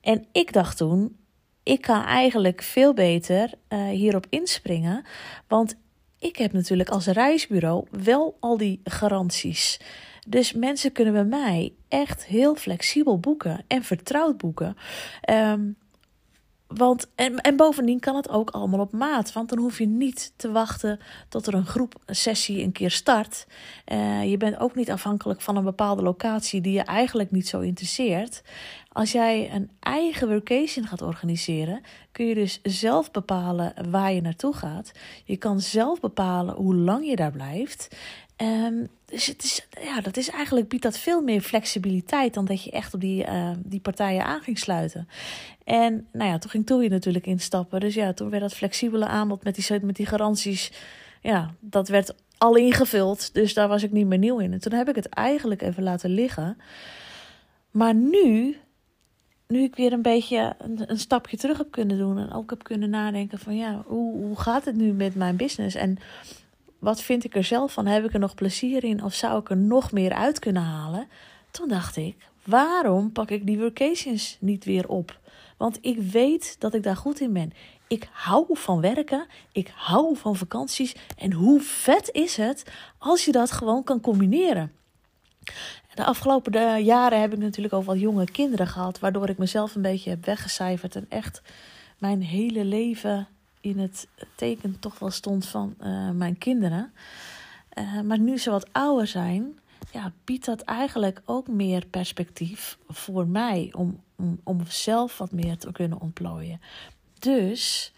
En 0.01 0.27
ik 0.33 0.53
dacht 0.53 0.77
toen, 0.77 1.17
ik 1.63 1.81
kan 1.81 2.05
eigenlijk 2.05 2.63
veel 2.63 2.95
beter 2.95 3.53
uh, 3.69 3.89
hierop 3.89 4.27
inspringen. 4.29 5.05
Want 5.49 5.77
ik 6.19 6.37
heb 6.37 6.53
natuurlijk 6.53 6.89
als 6.89 7.07
reisbureau 7.07 7.87
wel 7.91 8.37
al 8.41 8.57
die 8.57 8.81
garanties. 8.85 9.81
Dus 10.27 10.53
mensen 10.53 10.93
kunnen 10.93 11.13
bij 11.13 11.25
mij 11.25 11.73
echt 11.89 12.27
heel 12.27 12.55
flexibel 12.55 13.19
boeken 13.19 13.65
en 13.67 13.83
vertrouwd 13.83 14.37
boeken. 14.37 14.77
Um, 15.31 15.77
want, 16.75 17.07
en, 17.15 17.37
en 17.37 17.57
bovendien 17.57 18.01
kan 18.01 18.17
het 18.17 18.29
ook 18.29 18.51
allemaal 18.51 18.81
op 18.81 18.93
maat. 18.93 19.33
Want 19.33 19.49
dan 19.49 19.59
hoef 19.59 19.79
je 19.79 19.87
niet 19.87 20.33
te 20.37 20.51
wachten 20.51 21.01
tot 21.29 21.47
er 21.47 21.55
een 21.55 21.67
groep 21.67 21.95
een 22.07 22.17
sessie 22.17 22.63
een 22.63 22.73
keer 22.73 22.91
start. 22.91 23.47
Uh, 23.93 24.31
je 24.31 24.37
bent 24.37 24.59
ook 24.59 24.75
niet 24.75 24.91
afhankelijk 24.91 25.41
van 25.41 25.57
een 25.57 25.65
bepaalde 25.65 26.03
locatie 26.03 26.61
die 26.61 26.73
je 26.73 26.83
eigenlijk 26.83 27.31
niet 27.31 27.49
zo 27.49 27.61
interesseert. 27.61 28.43
Als 28.93 29.13
jij 29.13 29.51
een 29.55 29.71
eigen 29.81 30.29
workation 30.29 30.87
gaat 30.87 31.03
organiseren, 31.03 31.81
kun 32.13 32.27
je 32.27 32.35
dus 32.35 32.61
zelf 32.63 33.11
bepalen 33.11 33.75
waar 33.91 34.13
je 34.13 34.21
naartoe 34.21 34.55
gaat. 34.55 34.93
Je 35.25 35.37
kan 35.37 35.61
zelf 35.61 36.01
bepalen 36.01 36.55
hoe 36.55 36.75
lang 36.75 37.07
je 37.07 37.17
daar 37.17 37.33
blijft. 37.33 37.97
Um, 38.43 38.89
dus 39.05 39.27
het 39.27 39.43
is, 39.43 39.67
ja, 39.83 40.01
dat 40.01 40.17
is 40.17 40.31
eigenlijk 40.31 40.69
biedt 40.69 40.83
dat 40.83 40.99
veel 40.99 41.23
meer 41.23 41.41
flexibiliteit 41.41 42.35
dan 42.35 42.45
dat 42.45 42.65
je 42.65 42.71
echt 42.71 42.95
op 42.95 43.01
die, 43.01 43.25
uh, 43.27 43.51
die 43.65 43.81
partijen 43.81 44.25
aan 44.25 44.41
ging 44.41 44.59
sluiten. 44.59 45.09
En 45.65 46.07
nou 46.13 46.31
ja, 46.31 46.39
toen 46.39 46.51
ging 46.51 46.67
Toei 46.67 46.89
natuurlijk 46.89 47.27
instappen. 47.27 47.81
Dus 47.81 47.95
ja, 47.95 48.13
toen 48.13 48.31
werd 48.31 48.43
dat 48.43 48.55
flexibele 48.55 49.07
aanbod 49.07 49.45
met 49.45 49.55
die, 49.55 49.85
met 49.85 49.97
die 49.97 50.07
garanties, 50.07 50.73
ja, 51.21 51.55
dat 51.61 51.89
werd 51.89 52.15
al 52.39 52.57
ingevuld. 52.57 53.35
Dus 53.35 53.55
daar 53.55 53.69
was 53.69 53.83
ik 53.83 53.93
niet 53.93 54.07
meer 54.07 54.19
nieuw 54.19 54.39
in. 54.39 54.53
En 54.53 54.61
toen 54.61 54.73
heb 54.73 54.89
ik 54.89 54.95
het 54.95 55.09
eigenlijk 55.09 55.63
even 55.63 55.83
laten 55.83 56.11
liggen. 56.11 56.57
Maar 57.71 57.95
nu, 57.95 58.57
nu 59.47 59.63
ik 59.63 59.77
weer 59.77 59.93
een 59.93 60.03
beetje 60.03 60.55
een, 60.59 60.91
een 60.91 60.99
stapje 60.99 61.37
terug 61.37 61.59
heb 61.59 61.71
kunnen 61.71 61.99
doen 61.99 62.19
en 62.19 62.33
ook 62.33 62.51
heb 62.51 62.63
kunnen 62.63 62.91
nadenken 62.91 63.39
van 63.39 63.57
ja, 63.57 63.83
hoe, 63.87 64.17
hoe 64.17 64.37
gaat 64.37 64.65
het 64.65 64.77
nu 64.77 64.93
met 64.93 65.15
mijn 65.15 65.37
business? 65.37 65.77
En 65.77 65.99
wat 66.81 67.03
vind 67.03 67.25
ik 67.25 67.37
er 67.37 67.45
zelf 67.45 67.73
van? 67.73 67.87
Heb 67.87 68.05
ik 68.05 68.13
er 68.13 68.19
nog 68.19 68.35
plezier 68.35 68.85
in 68.85 69.05
of 69.05 69.15
zou 69.15 69.41
ik 69.41 69.51
er 69.51 69.57
nog 69.57 69.93
meer 69.93 70.13
uit 70.13 70.39
kunnen 70.39 70.63
halen? 70.63 71.09
Toen 71.51 71.69
dacht 71.69 71.97
ik, 71.97 72.17
waarom 72.45 73.13
pak 73.13 73.31
ik 73.31 73.47
die 73.47 73.59
workations 73.59 74.37
niet 74.41 74.65
weer 74.65 74.89
op? 74.89 75.19
Want 75.57 75.79
ik 75.81 75.99
weet 75.99 76.57
dat 76.59 76.75
ik 76.75 76.83
daar 76.83 76.97
goed 76.97 77.21
in 77.21 77.33
ben. 77.33 77.53
Ik 77.87 78.09
hou 78.13 78.45
van 78.51 78.81
werken, 78.81 79.27
ik 79.53 79.73
hou 79.75 80.17
van 80.17 80.37
vakanties. 80.37 80.95
En 81.17 81.33
hoe 81.33 81.61
vet 81.61 82.11
is 82.13 82.37
het 82.37 82.65
als 82.99 83.25
je 83.25 83.33
dat 83.33 83.51
gewoon 83.51 83.85
kan 83.85 84.01
combineren? 84.01 84.73
De 85.95 86.05
afgelopen 86.05 86.83
jaren 86.85 87.21
heb 87.21 87.33
ik 87.33 87.39
natuurlijk 87.39 87.75
ook 87.75 87.85
wat 87.85 88.01
jonge 88.01 88.25
kinderen 88.25 88.67
gehad, 88.67 88.99
waardoor 88.99 89.29
ik 89.29 89.39
mezelf 89.39 89.75
een 89.75 89.83
beetje 89.83 90.11
heb 90.11 90.25
weggecijferd 90.25 90.97
en 90.97 91.07
echt 91.09 91.43
mijn 91.99 92.23
hele 92.23 92.65
leven 92.65 93.29
in 93.61 93.79
het 93.79 94.09
teken 94.35 94.79
toch 94.79 94.99
wel 94.99 95.11
stond 95.11 95.47
van 95.47 95.75
uh, 95.81 96.11
mijn 96.11 96.39
kinderen. 96.39 96.93
Uh, 97.79 98.01
maar 98.01 98.19
nu 98.19 98.39
ze 98.39 98.51
wat 98.51 98.73
ouder 98.73 99.07
zijn, 99.07 99.59
ja, 99.93 100.13
biedt 100.25 100.45
dat 100.45 100.61
eigenlijk 100.61 101.23
ook 101.25 101.49
meer 101.49 101.87
perspectief 101.87 102.79
voor 102.89 103.27
mij 103.27 103.73
om, 103.77 104.01
om, 104.17 104.41
om 104.45 104.67
zelf 104.67 105.19
wat 105.19 105.33
meer 105.33 105.59
te 105.59 105.73
kunnen 105.73 106.01
ontplooien. 106.01 106.61
Dus 107.19 107.93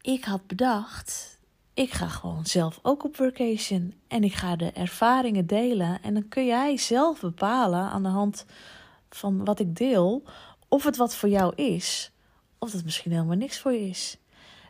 ik 0.00 0.24
had 0.24 0.46
bedacht, 0.46 1.38
ik 1.74 1.92
ga 1.92 2.08
gewoon 2.08 2.46
zelf 2.46 2.78
ook 2.82 3.04
op 3.04 3.16
vacation 3.16 3.94
en 4.08 4.24
ik 4.24 4.34
ga 4.34 4.56
de 4.56 4.70
ervaringen 4.70 5.46
delen. 5.46 6.02
En 6.02 6.14
dan 6.14 6.28
kun 6.28 6.46
jij 6.46 6.76
zelf 6.76 7.20
bepalen 7.20 7.80
aan 7.80 8.02
de 8.02 8.08
hand 8.08 8.46
van 9.10 9.44
wat 9.44 9.60
ik 9.60 9.76
deel, 9.76 10.22
of 10.68 10.84
het 10.84 10.96
wat 10.96 11.14
voor 11.14 11.28
jou 11.28 11.54
is, 11.54 12.10
of 12.58 12.72
het 12.72 12.84
misschien 12.84 13.12
helemaal 13.12 13.36
niks 13.36 13.58
voor 13.58 13.72
je 13.72 13.88
is. 13.88 14.18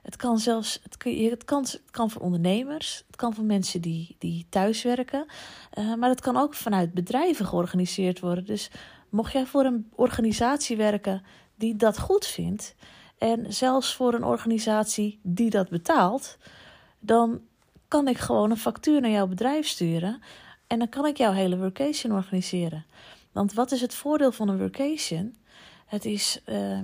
Het 0.08 0.16
kan 0.16 0.38
zelfs, 0.38 0.80
het, 0.82 1.44
kan, 1.44 1.62
het 1.62 1.82
kan 1.90 2.10
voor 2.10 2.22
ondernemers, 2.22 3.04
het 3.06 3.16
kan 3.16 3.34
voor 3.34 3.44
mensen 3.44 3.80
die, 3.80 4.16
die 4.18 4.46
thuiswerken, 4.48 5.26
uh, 5.78 5.94
maar 5.94 6.08
het 6.08 6.20
kan 6.20 6.36
ook 6.36 6.54
vanuit 6.54 6.92
bedrijven 6.92 7.46
georganiseerd 7.46 8.20
worden. 8.20 8.44
Dus 8.44 8.70
mocht 9.08 9.32
jij 9.32 9.46
voor 9.46 9.64
een 9.64 9.90
organisatie 9.94 10.76
werken 10.76 11.22
die 11.54 11.76
dat 11.76 11.98
goed 11.98 12.26
vindt, 12.26 12.74
en 13.18 13.52
zelfs 13.52 13.94
voor 13.94 14.14
een 14.14 14.24
organisatie 14.24 15.18
die 15.22 15.50
dat 15.50 15.68
betaalt, 15.68 16.38
dan 16.98 17.40
kan 17.88 18.08
ik 18.08 18.18
gewoon 18.18 18.50
een 18.50 18.56
factuur 18.56 19.00
naar 19.00 19.10
jouw 19.10 19.26
bedrijf 19.26 19.66
sturen 19.66 20.22
en 20.66 20.78
dan 20.78 20.88
kan 20.88 21.06
ik 21.06 21.16
jouw 21.16 21.32
hele 21.32 21.58
workation 21.58 22.12
organiseren. 22.12 22.86
Want 23.32 23.52
wat 23.52 23.72
is 23.72 23.80
het 23.80 23.94
voordeel 23.94 24.32
van 24.32 24.48
een 24.48 24.58
workation? 24.58 25.36
Het 25.86 26.04
is. 26.04 26.40
Uh, 26.46 26.80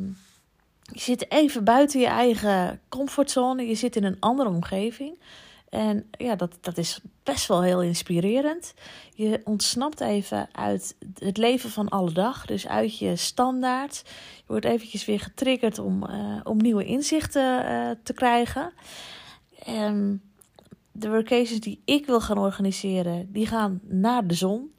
je 0.93 1.01
zit 1.01 1.31
even 1.31 1.65
buiten 1.65 2.01
je 2.01 2.07
eigen 2.07 2.81
comfortzone. 2.89 3.67
Je 3.67 3.75
zit 3.75 3.97
in 3.97 4.05
een 4.05 4.21
andere 4.21 4.49
omgeving. 4.49 5.19
En 5.69 6.11
ja, 6.11 6.35
dat, 6.35 6.59
dat 6.61 6.79
is 6.79 7.01
best 7.23 7.47
wel 7.47 7.63
heel 7.63 7.83
inspirerend. 7.83 8.75
Je 9.15 9.41
ontsnapt 9.45 10.01
even 10.01 10.49
uit 10.53 10.97
het 11.19 11.37
leven 11.37 11.71
van 11.71 11.89
alle 11.89 12.13
dag, 12.13 12.47
dus 12.47 12.67
uit 12.67 12.99
je 12.99 13.17
standaard. 13.17 14.03
Je 14.37 14.43
wordt 14.47 14.65
eventjes 14.65 15.05
weer 15.05 15.21
getriggerd 15.21 15.79
om, 15.79 16.05
uh, 16.11 16.41
om 16.45 16.57
nieuwe 16.57 16.85
inzichten 16.85 17.65
uh, 17.65 17.91
te 18.03 18.13
krijgen. 18.13 18.73
De 20.93 21.09
workations 21.09 21.61
die 21.61 21.83
ik 21.85 22.07
wil 22.07 22.21
gaan 22.21 22.39
organiseren, 22.39 23.33
die 23.33 23.47
gaan 23.47 23.81
naar 23.83 24.27
de 24.27 24.35
zon. 24.35 24.75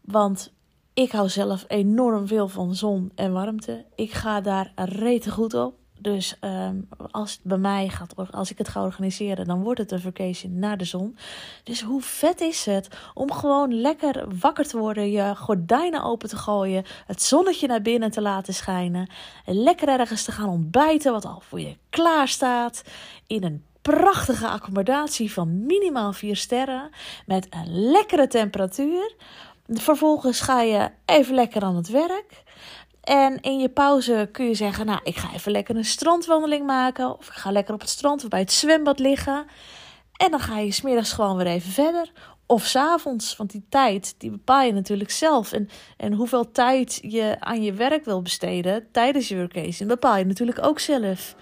Want 0.00 0.52
ik 1.02 1.12
hou 1.12 1.28
zelf 1.28 1.64
enorm 1.68 2.26
veel 2.26 2.48
van 2.48 2.74
zon 2.74 3.12
en 3.14 3.32
warmte. 3.32 3.84
Ik 3.94 4.12
ga 4.12 4.40
daar 4.40 4.72
rete 4.74 5.30
goed 5.30 5.54
op. 5.54 5.74
Dus 6.00 6.36
um, 6.40 6.88
als 7.10 7.40
bij 7.42 7.58
mij 7.58 7.88
gaat, 7.88 8.32
als 8.32 8.50
ik 8.50 8.58
het 8.58 8.68
ga 8.68 8.82
organiseren, 8.82 9.46
dan 9.46 9.62
wordt 9.62 9.80
het 9.80 9.92
een 9.92 10.00
vacation 10.00 10.58
naar 10.58 10.76
de 10.76 10.84
zon. 10.84 11.16
Dus 11.62 11.82
hoe 11.82 12.02
vet 12.02 12.40
is 12.40 12.64
het 12.64 12.88
om 13.14 13.32
gewoon 13.32 13.80
lekker 13.80 14.38
wakker 14.40 14.66
te 14.66 14.78
worden, 14.78 15.10
je 15.10 15.36
gordijnen 15.36 16.02
open 16.02 16.28
te 16.28 16.36
gooien, 16.36 16.84
het 17.06 17.22
zonnetje 17.22 17.66
naar 17.66 17.82
binnen 17.82 18.10
te 18.10 18.20
laten 18.20 18.54
schijnen, 18.54 19.10
en 19.44 19.62
lekker 19.62 19.88
ergens 19.88 20.24
te 20.24 20.32
gaan 20.32 20.48
ontbijten, 20.48 21.12
wat 21.12 21.24
al 21.24 21.42
voor 21.48 21.60
je 21.60 21.76
klaar 21.90 22.28
staat, 22.28 22.82
in 23.26 23.44
een 23.44 23.64
prachtige 23.94 24.48
accommodatie 24.48 25.32
van 25.32 25.66
minimaal 25.66 26.12
4 26.12 26.36
sterren, 26.36 26.90
met 27.26 27.46
een 27.50 27.90
lekkere 27.90 28.26
temperatuur. 28.26 29.14
Vervolgens 29.68 30.40
ga 30.40 30.60
je 30.60 30.90
even 31.04 31.34
lekker 31.34 31.62
aan 31.62 31.76
het 31.76 31.88
werk. 31.88 32.42
En 33.02 33.40
in 33.40 33.58
je 33.58 33.68
pauze 33.68 34.28
kun 34.32 34.46
je 34.46 34.54
zeggen: 34.54 34.86
Nou, 34.86 35.00
ik 35.02 35.16
ga 35.16 35.32
even 35.34 35.52
lekker 35.52 35.76
een 35.76 35.84
strandwandeling 35.84 36.66
maken. 36.66 37.18
Of 37.18 37.26
ik 37.26 37.32
ga 37.32 37.50
lekker 37.50 37.74
op 37.74 37.80
het 37.80 37.88
strand 37.88 38.22
of 38.22 38.28
bij 38.28 38.40
het 38.40 38.52
zwembad 38.52 38.98
liggen. 38.98 39.46
En 40.16 40.30
dan 40.30 40.40
ga 40.40 40.58
je 40.58 40.72
smiddags 40.72 41.12
gewoon 41.12 41.36
weer 41.36 41.46
even 41.46 41.70
verder. 41.70 42.12
Of 42.46 42.64
s'avonds, 42.64 43.36
want 43.36 43.50
die 43.50 43.66
tijd 43.68 44.14
die 44.18 44.30
bepaal 44.30 44.62
je 44.62 44.72
natuurlijk 44.72 45.10
zelf. 45.10 45.52
En, 45.52 45.68
en 45.96 46.12
hoeveel 46.12 46.50
tijd 46.50 46.98
je 47.02 47.36
aan 47.38 47.62
je 47.62 47.72
werk 47.72 48.04
wil 48.04 48.22
besteden 48.22 48.88
tijdens 48.92 49.28
je 49.28 49.48
vacation, 49.52 49.88
bepaal 49.88 50.16
je 50.16 50.24
natuurlijk 50.24 50.64
ook 50.64 50.78
zelf. 50.78 51.34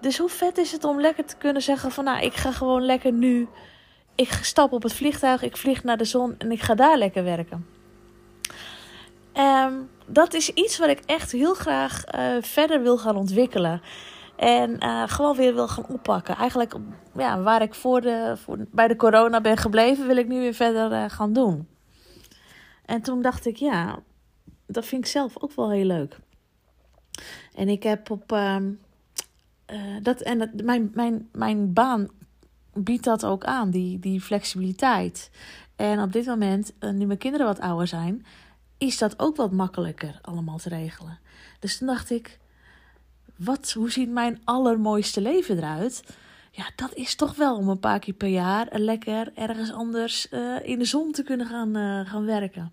Dus 0.00 0.18
hoe 0.18 0.28
vet 0.28 0.58
is 0.58 0.72
het 0.72 0.84
om 0.84 1.00
lekker 1.00 1.24
te 1.24 1.36
kunnen 1.36 1.62
zeggen: 1.62 1.90
van 1.90 2.04
nou, 2.04 2.22
ik 2.24 2.34
ga 2.34 2.52
gewoon 2.52 2.84
lekker 2.84 3.12
nu. 3.12 3.48
Ik 4.18 4.32
stap 4.32 4.72
op 4.72 4.82
het 4.82 4.92
vliegtuig, 4.92 5.42
ik 5.42 5.56
vlieg 5.56 5.84
naar 5.84 5.96
de 5.96 6.04
zon 6.04 6.34
en 6.38 6.52
ik 6.52 6.60
ga 6.60 6.74
daar 6.74 6.98
lekker 6.98 7.24
werken. 7.24 7.66
Um, 9.34 9.88
dat 10.06 10.34
is 10.34 10.52
iets 10.52 10.78
wat 10.78 10.88
ik 10.88 11.00
echt 11.06 11.32
heel 11.32 11.54
graag 11.54 12.14
uh, 12.14 12.36
verder 12.40 12.82
wil 12.82 12.98
gaan 12.98 13.16
ontwikkelen. 13.16 13.80
En 14.36 14.84
uh, 14.84 15.02
gewoon 15.06 15.36
weer 15.36 15.54
wil 15.54 15.68
gaan 15.68 15.86
oppakken. 15.88 16.36
Eigenlijk 16.36 16.74
ja, 17.16 17.40
waar 17.40 17.62
ik 17.62 17.74
voor 17.74 18.00
de, 18.00 18.34
voor, 18.36 18.58
bij 18.70 18.88
de 18.88 18.96
corona 18.96 19.40
ben 19.40 19.56
gebleven, 19.56 20.06
wil 20.06 20.16
ik 20.16 20.28
nu 20.28 20.38
weer 20.38 20.54
verder 20.54 20.92
uh, 20.92 21.04
gaan 21.08 21.32
doen. 21.32 21.68
En 22.84 23.02
toen 23.02 23.22
dacht 23.22 23.46
ik, 23.46 23.56
ja, 23.56 23.98
dat 24.66 24.84
vind 24.84 25.04
ik 25.04 25.10
zelf 25.10 25.42
ook 25.42 25.52
wel 25.52 25.70
heel 25.70 25.84
leuk. 25.84 26.18
En 27.54 27.68
ik 27.68 27.82
heb 27.82 28.10
op. 28.10 28.32
Uh, 28.32 28.56
dat, 30.02 30.20
en 30.20 30.50
mijn, 30.64 30.90
mijn, 30.94 31.28
mijn 31.32 31.72
baan 31.72 32.08
biedt 32.84 33.04
dat 33.04 33.24
ook 33.24 33.44
aan, 33.44 33.70
die, 33.70 33.98
die 33.98 34.20
flexibiliteit. 34.20 35.30
En 35.76 36.02
op 36.02 36.12
dit 36.12 36.26
moment, 36.26 36.72
nu 36.80 37.06
mijn 37.06 37.18
kinderen 37.18 37.46
wat 37.46 37.60
ouder 37.60 37.86
zijn, 37.86 38.26
is 38.78 38.98
dat 38.98 39.18
ook 39.18 39.36
wat 39.36 39.52
makkelijker 39.52 40.18
allemaal 40.22 40.58
te 40.58 40.68
regelen. 40.68 41.18
Dus 41.58 41.78
toen 41.78 41.86
dacht 41.86 42.10
ik, 42.10 42.38
wat, 43.36 43.72
hoe 43.72 43.90
ziet 43.90 44.10
mijn 44.10 44.40
allermooiste 44.44 45.20
leven 45.20 45.56
eruit? 45.56 46.16
Ja, 46.50 46.70
dat 46.76 46.94
is 46.94 47.14
toch 47.14 47.34
wel 47.34 47.56
om 47.56 47.68
een 47.68 47.78
paar 47.78 47.98
keer 47.98 48.14
per 48.14 48.28
jaar 48.28 48.68
lekker 48.70 49.30
ergens 49.34 49.72
anders 49.72 50.26
uh, 50.30 50.56
in 50.62 50.78
de 50.78 50.84
zon 50.84 51.12
te 51.12 51.22
kunnen 51.22 51.46
gaan, 51.46 51.76
uh, 51.76 52.10
gaan 52.10 52.24
werken. 52.24 52.72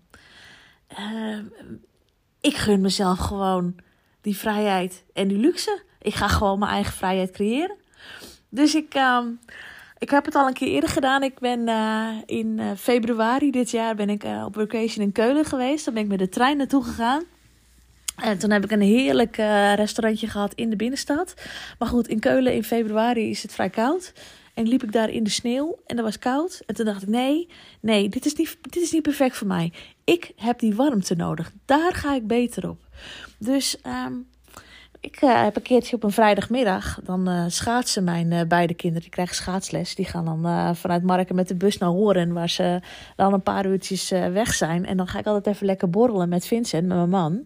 Ik 2.40 2.56
gun 2.56 2.80
mezelf 2.80 3.18
gewoon 3.18 3.76
die 4.20 4.36
vrijheid 4.36 5.04
en 5.12 5.28
die 5.28 5.38
luxe. 5.38 5.82
Ik 6.00 6.14
ga 6.14 6.28
gewoon 6.28 6.58
mijn 6.58 6.70
eigen 6.70 6.92
vrijheid 6.92 7.30
creëren. 7.30 7.76
Dus 8.48 8.74
ik, 8.74 8.94
ik 9.98 10.10
heb 10.10 10.24
het 10.24 10.34
al 10.34 10.46
een 10.46 10.52
keer 10.52 10.68
eerder 10.68 10.90
gedaan. 10.90 11.22
Ik 11.22 11.38
ben 11.38 11.68
uh, 11.68 12.08
in 12.26 12.58
uh, 12.58 12.70
februari 12.76 13.50
dit 13.50 13.70
jaar 13.70 13.94
ben 13.94 14.10
ik 14.10 14.24
uh, 14.24 14.44
op 14.44 14.54
vacation 14.54 15.04
in 15.04 15.12
Keulen 15.12 15.44
geweest. 15.44 15.84
Dan 15.84 15.94
ben 15.94 16.02
ik 16.02 16.08
met 16.08 16.18
de 16.18 16.28
trein 16.28 16.56
naartoe 16.56 16.84
gegaan. 16.84 17.22
En 18.16 18.38
toen 18.38 18.50
heb 18.50 18.64
ik 18.64 18.70
een 18.70 18.80
heerlijk 18.80 19.36
restaurantje 19.76 20.26
gehad 20.26 20.54
in 20.54 20.70
de 20.70 20.76
binnenstad. 20.76 21.34
Maar 21.78 21.88
goed, 21.88 22.08
in 22.08 22.20
Keulen 22.20 22.54
in 22.54 22.64
februari 22.64 23.30
is 23.30 23.42
het 23.42 23.52
vrij 23.52 23.70
koud. 23.70 24.12
En 24.54 24.68
liep 24.68 24.82
ik 24.82 24.92
daar 24.92 25.10
in 25.10 25.24
de 25.24 25.30
sneeuw 25.30 25.78
en 25.86 25.96
dat 25.96 26.04
was 26.04 26.18
koud. 26.18 26.62
En 26.66 26.74
toen 26.74 26.84
dacht 26.84 27.02
ik, 27.02 27.08
nee, 27.08 27.48
nee, 27.80 28.08
dit 28.08 28.26
is 28.26 28.34
niet, 28.34 28.58
dit 28.60 28.82
is 28.82 28.92
niet 28.92 29.02
perfect 29.02 29.36
voor 29.36 29.46
mij. 29.46 29.72
Ik 30.04 30.32
heb 30.36 30.58
die 30.58 30.74
warmte 30.74 31.14
nodig. 31.14 31.52
Daar 31.64 31.94
ga 31.94 32.14
ik 32.14 32.26
beter 32.26 32.68
op. 32.68 32.78
Dus 33.38 33.76
um, 34.06 34.26
ik 35.00 35.22
uh, 35.22 35.42
heb 35.42 35.56
een 35.56 35.62
keertje 35.62 35.96
op 35.96 36.02
een 36.02 36.10
vrijdagmiddag, 36.10 37.00
dan 37.04 37.28
uh, 37.28 37.44
schaatsen 37.48 38.04
mijn 38.04 38.30
uh, 38.30 38.40
beide 38.48 38.74
kinderen, 38.74 39.02
die 39.02 39.10
krijgen 39.10 39.34
schaatsles. 39.34 39.94
Die 39.94 40.04
gaan 40.04 40.24
dan 40.24 40.76
vanuit 40.76 41.02
Marken 41.02 41.34
met 41.34 41.48
de 41.48 41.54
bus 41.54 41.78
naar 41.78 41.88
Horen, 41.88 42.32
waar 42.32 42.50
ze 42.50 42.80
dan 43.16 43.32
een 43.32 43.42
paar 43.42 43.66
uurtjes 43.66 44.08
weg 44.10 44.54
zijn. 44.54 44.86
En 44.86 44.96
dan 44.96 45.06
ga 45.06 45.18
ik 45.18 45.26
altijd 45.26 45.54
even 45.54 45.66
lekker 45.66 45.90
borrelen 45.90 46.28
met 46.28 46.46
Vincent, 46.46 46.86
met 46.86 46.96
mijn 46.96 47.08
man. 47.08 47.44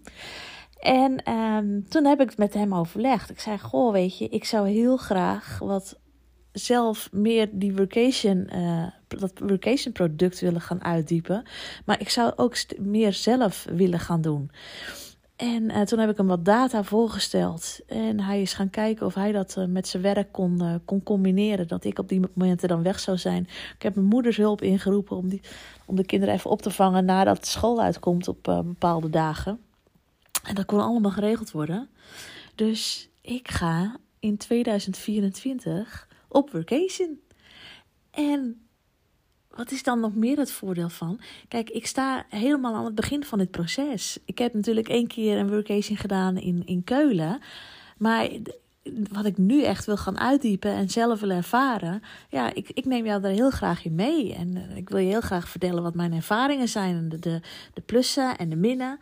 En 0.79 1.33
um, 1.33 1.89
toen 1.89 2.05
heb 2.05 2.21
ik 2.21 2.29
het 2.29 2.39
met 2.39 2.55
hem 2.55 2.75
overlegd. 2.75 3.31
Ik 3.31 3.41
zei, 3.41 3.59
goh, 3.59 3.93
weet 3.93 4.19
je, 4.19 4.29
ik 4.29 4.45
zou 4.45 4.69
heel 4.69 4.97
graag 4.97 5.59
wat 5.59 5.99
zelf 6.53 7.09
meer 7.13 7.49
die 7.53 7.75
vacation, 7.75 8.51
dat 9.09 9.33
vacation 9.35 9.93
product 9.93 10.41
willen 10.41 10.61
gaan 10.61 10.85
uitdiepen. 10.85 11.43
Maar 11.85 12.01
ik 12.01 12.09
zou 12.09 12.33
ook 12.37 12.57
meer 12.79 13.13
zelf 13.13 13.67
willen 13.73 14.01
gaan 14.01 14.21
doen. 14.21 14.51
En 15.41 15.63
uh, 15.63 15.81
toen 15.81 15.99
heb 15.99 16.11
ik 16.11 16.17
hem 16.17 16.27
wat 16.27 16.45
data 16.45 16.85
voorgesteld. 16.85 17.79
En 17.87 18.21
hij 18.21 18.43
is 18.43 18.53
gaan 18.53 18.71
kijken 18.71 19.07
of 19.07 19.15
hij 19.15 19.33
dat 19.33 19.57
uh, 19.59 19.65
met 19.65 19.89
zijn 19.89 20.03
werk 20.03 20.33
kon, 20.33 20.63
uh, 20.63 20.75
kon 20.85 21.03
combineren. 21.03 21.69
Dat 21.69 21.85
ik 21.85 21.99
op 21.99 22.09
die 22.09 22.21
momenten 22.35 22.69
dan 22.69 22.83
weg 22.83 23.01
zou 23.01 23.19
zijn. 23.19 23.49
Ik 23.75 23.83
heb 23.83 23.95
mijn 23.95 24.07
moeders 24.07 24.37
hulp 24.37 24.63
ingeroepen 24.63 25.17
om, 25.17 25.29
die, 25.29 25.41
om 25.85 25.97
de 25.97 26.05
kinderen 26.05 26.35
even 26.35 26.51
op 26.51 26.63
te 26.63 26.71
vangen 26.71 27.05
nadat 27.05 27.47
school 27.47 27.81
uitkomt 27.81 28.29
op 28.29 28.43
bepaalde 28.43 29.11
dagen. 29.11 29.61
En 30.45 30.55
dat 30.55 30.65
kon 30.65 30.81
allemaal 30.81 31.11
geregeld 31.11 31.51
worden. 31.51 31.89
Dus 32.55 33.09
ik 33.21 33.51
ga 33.51 33.97
in 34.19 34.37
2024 34.37 36.09
op 36.29 36.51
vacation. 36.51 37.21
En 38.11 38.70
wat 39.55 39.71
is 39.71 39.83
dan 39.83 40.01
nog 40.01 40.15
meer 40.15 40.39
het 40.39 40.53
voordeel 40.53 40.89
van? 40.89 41.21
Kijk, 41.49 41.71
ik 41.71 41.87
sta 41.87 42.25
helemaal 42.29 42.75
aan 42.75 42.85
het 42.85 42.95
begin 42.95 43.25
van 43.25 43.39
dit 43.39 43.51
proces. 43.51 44.19
Ik 44.25 44.39
heb 44.39 44.55
natuurlijk 44.55 44.89
één 44.89 45.07
keer 45.07 45.39
een 45.39 45.51
workation 45.51 45.97
gedaan 45.97 46.37
in, 46.37 46.63
in 46.67 46.85
Keulen. 46.85 47.41
Maar 47.99 48.29
wat 49.13 49.25
ik 49.25 49.39
nu 49.39 49.63
echt 49.63 49.85
wil 49.87 49.97
gaan 49.97 50.19
uitdiepen 50.19 50.71
en 50.71 50.91
zelf 50.91 51.21
wil 51.21 51.31
ervaren. 51.31 52.03
Ja, 52.29 52.55
ik, 52.55 52.71
ik 52.71 52.85
neem 52.85 53.05
jou 53.05 53.21
daar 53.21 53.31
heel 53.31 53.51
graag 53.51 53.85
in 53.85 53.95
mee. 53.95 54.35
En 54.35 54.57
eh, 54.57 54.77
ik 54.77 54.89
wil 54.89 54.99
je 54.99 55.09
heel 55.09 55.21
graag 55.21 55.49
vertellen 55.49 55.83
wat 55.83 55.95
mijn 55.95 56.13
ervaringen 56.13 56.69
zijn. 56.69 57.09
De, 57.09 57.19
de, 57.19 57.41
de 57.75 57.81
plussen 57.81 58.39
en 58.39 58.49
de 58.49 58.57
minnen. 58.57 58.99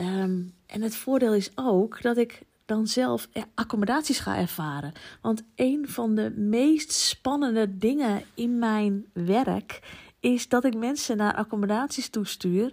Um, 0.00 0.54
en 0.66 0.82
het 0.82 0.96
voordeel 0.96 1.34
is 1.34 1.50
ook 1.54 2.02
dat 2.02 2.16
ik 2.16 2.42
dan 2.70 2.86
zelf 2.86 3.28
accommodaties 3.54 4.18
ga 4.18 4.36
ervaren. 4.36 4.92
Want 5.20 5.42
een 5.54 5.88
van 5.88 6.14
de 6.14 6.30
meest 6.30 6.92
spannende 6.92 7.78
dingen 7.78 8.22
in 8.34 8.58
mijn 8.58 9.06
werk 9.12 9.80
is 10.20 10.48
dat 10.48 10.64
ik 10.64 10.76
mensen 10.76 11.16
naar 11.16 11.34
accommodaties 11.34 12.08
toestuur 12.08 12.72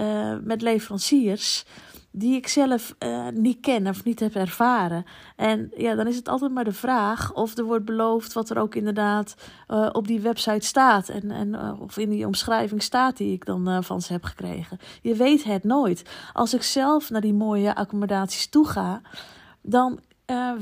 uh, 0.00 0.36
met 0.42 0.62
leveranciers 0.62 1.64
die 2.18 2.36
ik 2.36 2.48
zelf 2.48 2.94
uh, 2.98 3.28
niet 3.28 3.60
ken 3.60 3.86
of 3.86 4.04
niet 4.04 4.20
heb 4.20 4.34
ervaren. 4.34 5.04
En 5.36 5.72
ja, 5.76 5.94
dan 5.94 6.06
is 6.06 6.16
het 6.16 6.28
altijd 6.28 6.52
maar 6.52 6.64
de 6.64 6.72
vraag 6.72 7.32
of 7.34 7.56
er 7.56 7.64
wordt 7.64 7.84
beloofd 7.84 8.32
wat 8.32 8.50
er 8.50 8.58
ook 8.58 8.74
inderdaad 8.74 9.34
uh, 9.68 9.88
op 9.92 10.06
die 10.06 10.20
website 10.20 10.66
staat. 10.66 11.08
En, 11.08 11.30
en 11.30 11.48
uh, 11.48 11.80
of 11.80 11.96
in 11.96 12.10
die 12.10 12.26
omschrijving 12.26 12.82
staat 12.82 13.16
die 13.16 13.32
ik 13.32 13.44
dan 13.44 13.84
van 13.84 14.02
ze 14.02 14.12
heb 14.12 14.24
gekregen. 14.24 14.78
Je 15.02 15.14
weet 15.14 15.44
het 15.44 15.64
nooit. 15.64 16.02
Als 16.32 16.54
ik 16.54 16.62
zelf 16.62 17.10
naar 17.10 17.20
die 17.20 17.34
mooie 17.34 17.74
accommodaties 17.74 18.48
toe 18.48 18.66
ga, 18.66 19.00
dan 19.62 20.00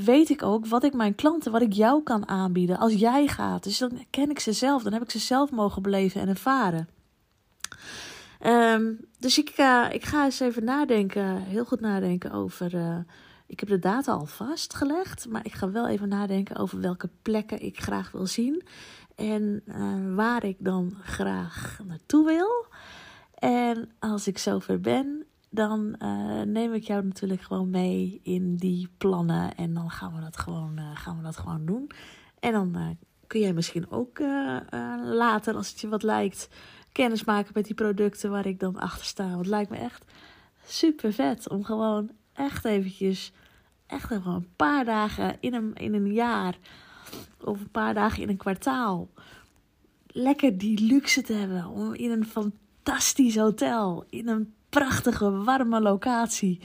weet 0.05 0.29
ik 0.29 0.43
ook 0.43 0.65
wat 0.65 0.83
ik 0.83 0.93
mijn 0.93 1.15
klanten, 1.15 1.51
wat 1.51 1.61
ik 1.61 1.73
jou 1.73 2.03
kan 2.03 2.27
aanbieden 2.27 2.77
als 2.77 2.93
jij 2.93 3.27
gaat. 3.27 3.63
Dus 3.63 3.77
dan 3.77 4.05
ken 4.09 4.29
ik 4.29 4.39
ze 4.39 4.51
zelf, 4.51 4.83
dan 4.83 4.93
heb 4.93 5.01
ik 5.01 5.11
ze 5.11 5.19
zelf 5.19 5.51
mogen 5.51 5.81
beleven 5.81 6.21
en 6.21 6.27
ervaren. 6.27 6.87
Um, 8.45 8.99
dus 9.19 9.37
ik, 9.37 9.57
uh, 9.57 9.87
ik 9.91 10.05
ga 10.05 10.23
eens 10.23 10.39
even 10.39 10.63
nadenken, 10.63 11.37
heel 11.37 11.65
goed 11.65 11.79
nadenken 11.79 12.31
over. 12.31 12.73
Uh, 12.73 12.97
ik 13.47 13.59
heb 13.59 13.69
de 13.69 13.79
data 13.79 14.11
al 14.11 14.25
vastgelegd, 14.25 15.27
maar 15.29 15.45
ik 15.45 15.53
ga 15.53 15.71
wel 15.71 15.87
even 15.87 16.07
nadenken 16.07 16.55
over 16.55 16.81
welke 16.81 17.09
plekken 17.21 17.61
ik 17.61 17.81
graag 17.81 18.11
wil 18.11 18.27
zien. 18.27 18.63
En 19.15 19.63
uh, 19.67 20.15
waar 20.15 20.43
ik 20.43 20.55
dan 20.59 20.93
graag 21.01 21.79
naartoe 21.83 22.25
wil. 22.25 22.65
En 23.35 23.89
als 23.99 24.27
ik 24.27 24.37
zover 24.37 24.79
ben, 24.79 25.25
dan 25.49 25.97
neem 26.45 26.73
ik 26.73 26.83
jou 26.83 27.05
natuurlijk 27.05 27.41
gewoon 27.41 27.69
mee 27.69 28.19
in 28.23 28.55
die 28.55 28.89
plannen. 28.97 29.55
En 29.55 29.73
dan 29.73 29.89
gaan 29.89 30.13
we 30.15 30.21
dat 30.21 30.37
gewoon, 30.37 30.79
gaan 30.93 31.17
we 31.17 31.23
dat 31.23 31.37
gewoon 31.37 31.65
doen. 31.65 31.91
En 32.39 32.51
dan 32.51 32.97
kun 33.27 33.39
jij 33.39 33.53
misschien 33.53 33.91
ook 33.91 34.19
later, 35.03 35.55
als 35.55 35.69
het 35.69 35.79
je 35.79 35.87
wat 35.87 36.03
lijkt, 36.03 36.49
kennis 36.95 37.23
maken 37.23 37.51
met 37.53 37.65
die 37.65 37.75
producten 37.75 38.31
waar 38.31 38.45
ik 38.45 38.59
dan 38.59 38.77
achter 38.77 39.05
sta. 39.05 39.25
Want 39.25 39.37
het 39.37 39.47
lijkt 39.47 39.69
me 39.69 39.77
echt 39.77 40.05
super 40.65 41.13
vet 41.13 41.49
om 41.49 41.63
gewoon 41.63 42.09
echt 42.33 42.65
eventjes, 42.65 43.31
echt 43.87 44.03
gewoon 44.03 44.35
een 44.35 44.55
paar 44.55 44.85
dagen 44.85 45.37
in 45.39 45.53
een, 45.53 45.73
in 45.73 45.93
een 45.93 46.13
jaar 46.13 46.57
of 47.43 47.59
een 47.59 47.71
paar 47.71 47.93
dagen 47.93 48.21
in 48.21 48.29
een 48.29 48.37
kwartaal 48.37 49.09
lekker 50.07 50.57
die 50.57 50.81
luxe 50.81 51.21
te 51.21 51.33
hebben 51.33 51.67
om 51.67 51.93
in 51.93 52.11
een 52.11 52.25
fantastisch 52.25 53.35
hotel, 53.35 54.05
in 54.09 54.27
een 54.27 54.53
prachtige 54.69 55.31
warme 55.31 55.81
locatie, 55.81 56.59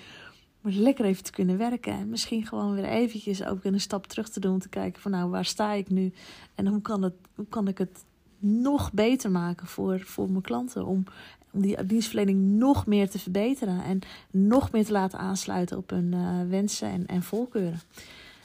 maar 0.61 0.73
lekker 0.73 1.05
even 1.05 1.25
te 1.25 1.31
kunnen 1.31 1.59
werken 1.59 1.93
en 1.93 2.09
misschien 2.09 2.47
gewoon 2.47 2.75
weer 2.75 2.85
eventjes 2.85 3.45
ook 3.45 3.65
een 3.65 3.81
stap 3.81 4.07
terug 4.07 4.29
te 4.29 4.41
doen 4.41 4.53
om 4.53 4.59
te 4.59 4.69
kijken 4.69 5.03
van 5.03 5.11
nou 5.11 5.31
waar 5.31 5.45
sta 5.45 5.73
ik 5.73 5.89
nu 5.89 6.13
en 6.55 6.67
hoe 6.67 6.83
kan, 6.83 7.03
het, 7.03 7.15
hoe 7.35 7.47
kan 7.49 7.69
ik 7.69 7.79
het 7.79 8.05
nog 8.41 8.93
beter 8.93 9.31
maken 9.31 9.67
voor, 9.67 10.01
voor 10.01 10.31
mijn 10.31 10.43
klanten 10.43 10.87
om, 10.87 11.05
om 11.51 11.61
die 11.61 11.87
dienstverlening 11.87 12.41
nog 12.41 12.87
meer 12.87 13.11
te 13.11 13.19
verbeteren 13.19 13.85
en 13.85 14.01
nog 14.31 14.73
meer 14.73 14.85
te 14.85 14.93
laten 14.93 15.19
aansluiten 15.19 15.77
op 15.77 15.91
hun 15.91 16.13
uh, 16.15 16.49
wensen 16.49 16.89
en, 16.89 17.07
en 17.07 17.23
voorkeuren. 17.23 17.81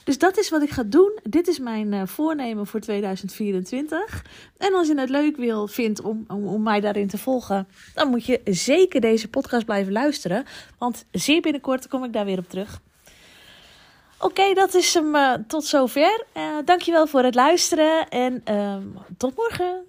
Dus 0.06 0.18
dat 0.18 0.38
is 0.38 0.50
wat 0.50 0.62
ik 0.62 0.70
ga 0.70 0.82
doen. 0.82 1.18
Dit 1.22 1.48
is 1.48 1.58
mijn 1.58 1.92
uh, 1.92 2.02
voornemen 2.06 2.66
voor 2.66 2.80
2024. 2.80 4.24
En 4.56 4.74
als 4.74 4.86
je 4.86 4.98
het 4.98 5.08
leuk 5.08 5.36
wil, 5.36 5.66
vindt 5.66 6.00
om, 6.00 6.24
om, 6.28 6.62
mij 6.62 6.80
daarin 6.80 7.08
te 7.08 7.18
volgen, 7.18 7.68
dan 7.94 8.08
moet 8.08 8.26
je 8.26 8.40
zeker 8.44 9.00
deze 9.00 9.28
podcast 9.28 9.64
blijven 9.64 9.92
luisteren. 9.92 10.44
Want 10.78 11.04
zeer 11.10 11.40
binnenkort 11.40 11.88
kom 11.88 12.04
ik 12.04 12.12
daar 12.12 12.24
weer 12.24 12.38
op 12.38 12.48
terug. 12.48 12.80
Oké, 14.18 14.54
dat 14.54 14.74
is 14.74 14.94
hem 14.94 15.14
uh, 15.14 15.34
tot 15.48 15.64
zover. 15.64 16.24
Uh, 16.36 16.42
dankjewel 16.64 17.06
voor 17.06 17.22
het 17.22 17.34
luisteren 17.34 18.08
en 18.08 18.40
ehm, 18.44 18.86
tot 19.16 19.36
morgen. 19.36 19.84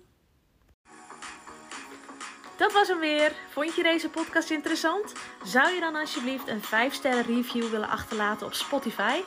Dat 2.57 2.73
was 2.73 2.87
hem 2.87 2.99
weer. 2.99 3.31
Vond 3.49 3.75
je 3.75 3.83
deze 3.83 4.09
podcast 4.09 4.49
interessant? 4.49 5.13
Zou 5.43 5.73
je 5.73 5.79
dan 5.79 5.95
alsjeblieft 5.95 6.47
een 6.47 6.61
5-sterren 6.63 7.25
review 7.25 7.69
willen 7.69 7.89
achterlaten 7.89 8.47
op 8.47 8.53
Spotify? 8.53 9.19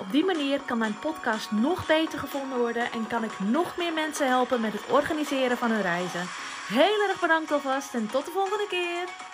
Op 0.00 0.12
die 0.12 0.24
manier 0.24 0.60
kan 0.60 0.78
mijn 0.78 0.98
podcast 0.98 1.50
nog 1.50 1.86
beter 1.86 2.18
gevonden 2.18 2.58
worden 2.58 2.92
en 2.92 3.06
kan 3.06 3.24
ik 3.24 3.38
nog 3.38 3.76
meer 3.76 3.92
mensen 3.92 4.28
helpen 4.28 4.60
met 4.60 4.72
het 4.72 4.90
organiseren 4.90 5.56
van 5.56 5.70
hun 5.70 5.82
reizen. 5.82 6.28
Heel 6.68 7.08
erg 7.08 7.20
bedankt 7.20 7.52
alvast 7.52 7.94
en 7.94 8.08
tot 8.10 8.24
de 8.24 8.30
volgende 8.30 8.66
keer. 8.68 9.33